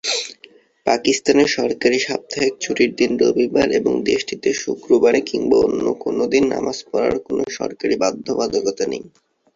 পাকিস্তানে 0.85 1.43
সরকারী 1.57 1.97
সাপ্তাহিক 1.99 2.53
ছুটির 2.59 2.91
দিন 2.95 3.11
রবিবার 3.21 3.67
এবং 3.79 3.93
দেশটিতে 4.03 4.49
শুক্রবারে 4.61 5.19
কিংবা 5.21 5.57
অন্য 5.59 5.85
কোনো 6.03 6.23
দিন 6.33 6.43
নামাজ 6.53 6.77
পড়ার 6.89 7.15
কোনো 7.27 7.43
সরকারী 7.57 7.95
বাধ্যবাধকতা 8.03 8.85
নেই। 8.91 9.03